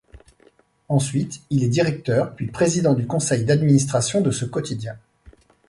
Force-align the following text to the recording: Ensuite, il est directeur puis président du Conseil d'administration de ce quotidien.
Ensuite, 0.89 1.43
il 1.51 1.63
est 1.63 1.67
directeur 1.67 2.33
puis 2.33 2.47
président 2.47 2.95
du 2.95 3.05
Conseil 3.05 3.45
d'administration 3.45 4.21
de 4.21 4.31
ce 4.31 4.45
quotidien. 4.45 4.97